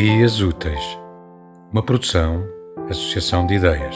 [0.00, 0.98] Ideias Úteis,
[1.70, 2.48] uma produção,
[2.88, 3.94] associação de ideias.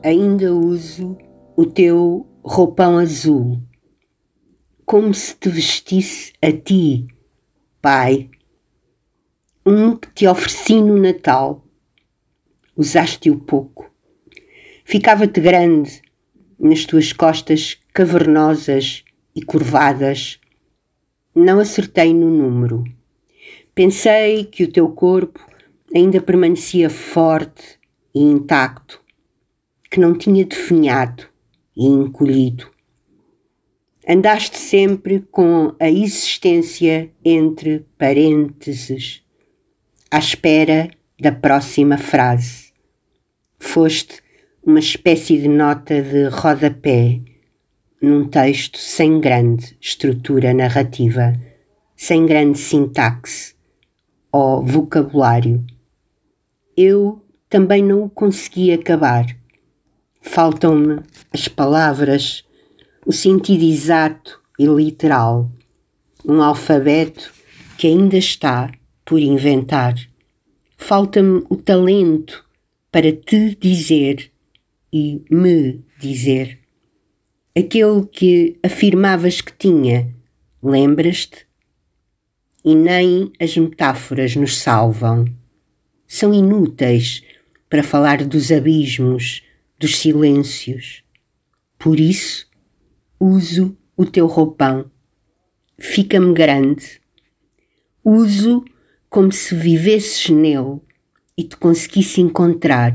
[0.00, 1.18] Ainda uso
[1.56, 3.60] o teu roupão azul,
[4.86, 7.08] como se te vestisse a ti,
[7.82, 8.30] Pai,
[9.66, 11.66] um que te ofereci no Natal.
[12.76, 13.92] Usaste-o pouco.
[14.84, 16.00] Ficava-te grande
[16.56, 19.04] nas tuas costas cavernosas
[19.36, 20.40] e curvadas.
[21.32, 22.82] Não acertei no número.
[23.72, 25.40] Pensei que o teu corpo
[25.94, 27.78] ainda permanecia forte
[28.12, 29.00] e intacto,
[29.88, 31.28] que não tinha definhado
[31.76, 32.68] e encolhido.
[34.06, 39.22] Andaste sempre com a existência entre parênteses,
[40.10, 42.72] à espera da próxima frase.
[43.58, 44.20] Foste
[44.64, 47.20] uma espécie de nota de rodapé
[48.04, 51.32] num texto sem grande estrutura narrativa,
[51.96, 53.54] sem grande sintaxe
[54.30, 55.64] ou vocabulário.
[56.76, 59.26] Eu também não o consegui acabar.
[60.20, 61.00] Faltam-me
[61.32, 62.44] as palavras,
[63.06, 65.50] o sentido exato e literal,
[66.26, 67.32] um alfabeto
[67.78, 68.70] que ainda está
[69.04, 69.94] por inventar.
[70.76, 72.44] Falta-me o talento
[72.92, 74.30] para te dizer
[74.92, 76.63] e me dizer.
[77.56, 80.12] Aquele que afirmavas que tinha,
[80.60, 81.46] lembras-te?
[82.64, 85.24] E nem as metáforas nos salvam.
[86.04, 87.22] São inúteis
[87.70, 89.44] para falar dos abismos,
[89.78, 91.04] dos silêncios.
[91.78, 92.50] Por isso,
[93.20, 94.90] uso o teu roupão.
[95.78, 97.00] Fica-me grande.
[98.02, 98.64] Uso
[99.08, 100.80] como se vivesses nele
[101.38, 102.94] e te conseguisse encontrar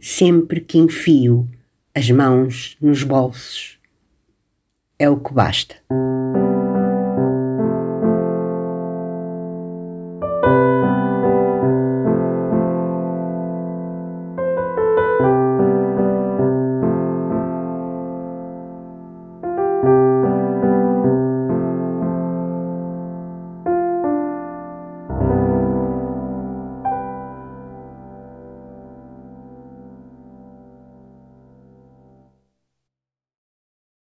[0.00, 1.46] sempre que enfio
[1.94, 3.79] as mãos nos bolsos.
[5.00, 5.76] É o que basta.